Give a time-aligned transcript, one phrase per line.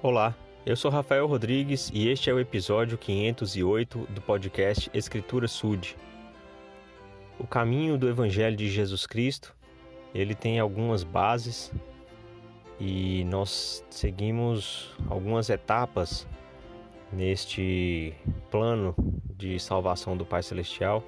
[0.00, 0.32] Olá,
[0.64, 5.96] eu sou Rafael Rodrigues e este é o episódio 508 do podcast Escritura Sud.
[7.36, 9.56] O caminho do Evangelho de Jesus Cristo,
[10.14, 11.72] ele tem algumas bases
[12.78, 16.28] e nós seguimos algumas etapas
[17.12, 18.14] neste
[18.52, 18.94] plano
[19.36, 21.02] de salvação do Pai Celestial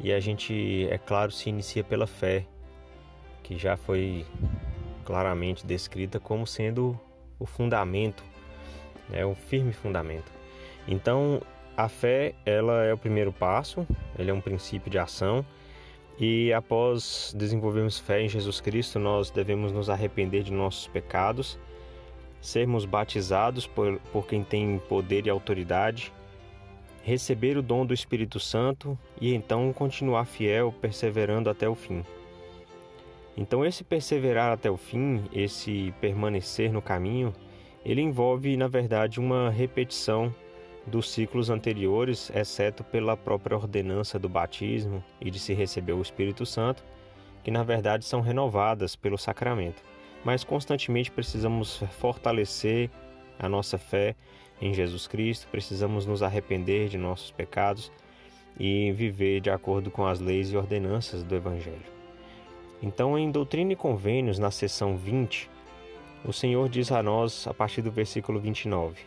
[0.00, 2.46] e a gente, é claro, se inicia pela fé,
[3.42, 4.24] que já foi
[5.04, 6.98] claramente descrita como sendo
[7.38, 8.24] o fundamento,
[9.12, 10.30] é o firme fundamento.
[10.88, 11.40] Então,
[11.76, 13.86] a fé, ela é o primeiro passo,
[14.18, 15.44] ele é um princípio de ação
[16.18, 21.58] e após desenvolvermos fé em Jesus Cristo, nós devemos nos arrepender de nossos pecados,
[22.40, 26.12] sermos batizados por, por quem tem poder e autoridade,
[27.02, 32.02] receber o dom do Espírito Santo e então continuar fiel, perseverando até o fim.
[33.36, 37.34] Então, esse perseverar até o fim, esse permanecer no caminho,
[37.84, 40.34] ele envolve, na verdade, uma repetição
[40.86, 46.46] dos ciclos anteriores, exceto pela própria ordenança do batismo e de se receber o Espírito
[46.46, 46.84] Santo,
[47.42, 49.82] que na verdade são renovadas pelo sacramento.
[50.24, 52.90] Mas constantemente precisamos fortalecer
[53.38, 54.14] a nossa fé
[54.60, 57.92] em Jesus Cristo, precisamos nos arrepender de nossos pecados
[58.58, 61.95] e viver de acordo com as leis e ordenanças do Evangelho.
[62.82, 65.48] Então, em Doutrina e Convênios, na seção 20,
[66.24, 69.00] o Senhor diz a nós, a partir do versículo 29,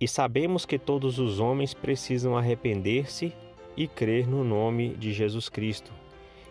[0.00, 3.32] E sabemos que todos os homens precisam arrepender-se
[3.76, 5.92] e crer no nome de Jesus Cristo,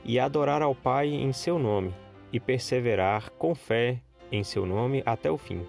[0.03, 1.94] e adorar ao Pai em seu nome,
[2.31, 4.00] e perseverar com fé
[4.31, 5.66] em seu nome até o fim.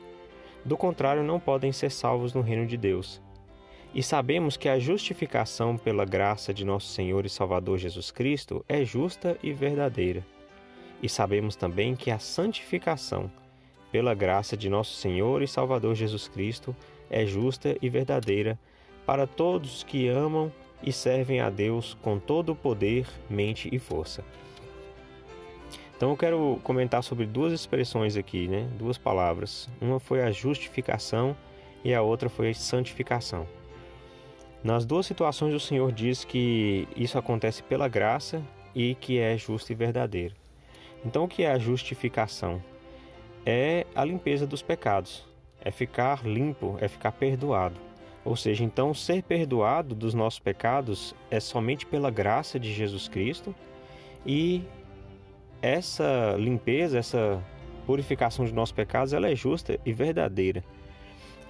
[0.65, 3.21] Do contrário, não podem ser salvos no reino de Deus.
[3.95, 8.85] E sabemos que a justificação pela graça de nosso Senhor e Salvador Jesus Cristo é
[8.85, 10.34] justa e verdadeira.
[11.05, 13.31] E sabemos também que a santificação,
[13.93, 16.75] pela graça de nosso Senhor e Salvador Jesus Cristo,
[17.11, 18.59] é justa e verdadeira
[19.05, 20.51] para todos que amam
[20.83, 24.25] e servem a Deus com todo o poder, mente e força.
[25.95, 28.67] Então eu quero comentar sobre duas expressões aqui, né?
[28.79, 29.69] Duas palavras.
[29.83, 31.37] Uma foi a justificação
[31.85, 33.47] e a outra foi a santificação.
[34.63, 38.43] Nas duas situações o Senhor diz que isso acontece pela graça
[38.75, 40.44] e que é justo e verdadeiro.
[41.05, 42.63] Então, o que é a justificação?
[43.45, 45.25] É a limpeza dos pecados,
[45.61, 47.79] é ficar limpo, é ficar perdoado.
[48.25, 53.55] Ou seja, então, ser perdoado dos nossos pecados é somente pela graça de Jesus Cristo
[54.25, 54.65] e
[55.61, 57.43] essa limpeza, essa
[57.87, 60.65] purificação de nossos pecados, ela é justa e verdadeira.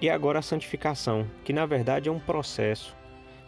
[0.01, 2.95] E agora a santificação, que na verdade é um processo,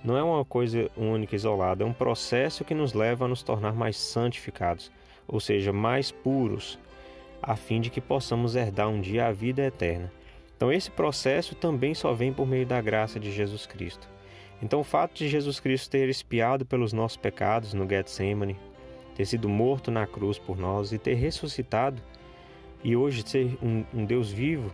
[0.04, 3.74] não é uma coisa única, isolada, é um processo que nos leva a nos tornar
[3.74, 4.92] mais santificados
[5.28, 6.80] ou seja, mais puros,
[7.42, 10.12] a fim de que possamos herdar um dia a vida eterna.
[10.56, 14.08] Então, esse processo também só vem por meio da graça de Jesus Cristo.
[14.62, 18.58] Então, o fato de Jesus Cristo ter expiado pelos nossos pecados no Getsemane,
[19.16, 22.02] ter sido morto na cruz por nós e ter ressuscitado,
[22.84, 24.72] e hoje ser um, um Deus vivo,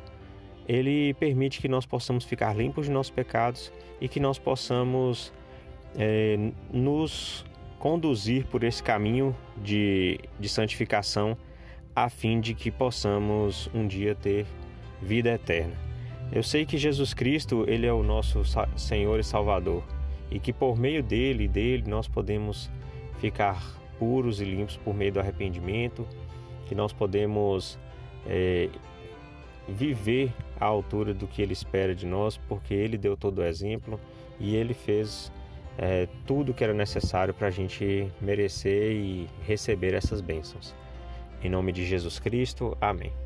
[0.67, 5.33] ele permite que nós possamos ficar limpos de nossos pecados e que nós possamos
[5.95, 6.37] é,
[6.71, 7.45] nos
[7.79, 11.37] conduzir por esse caminho de, de santificação,
[11.95, 14.45] a fim de que possamos um dia ter
[15.01, 15.75] vida eterna.
[16.31, 18.41] Eu sei que Jesus Cristo, ele é o nosso
[18.75, 19.83] Senhor e Salvador,
[20.31, 22.71] e que por meio dele dele nós podemos
[23.19, 23.61] ficar
[23.99, 26.07] puros e limpos por meio do arrependimento,
[26.65, 27.77] que nós podemos
[28.25, 28.69] é,
[29.67, 33.99] viver à altura do que ele espera de nós, porque ele deu todo o exemplo
[34.39, 35.31] e ele fez
[35.77, 40.75] é, tudo que era necessário para a gente merecer e receber essas bênçãos.
[41.41, 43.22] Em nome de Jesus Cristo, amém.